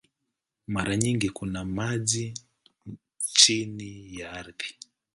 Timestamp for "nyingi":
0.97-1.29